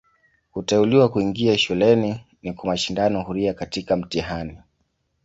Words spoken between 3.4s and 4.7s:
katika mtihani.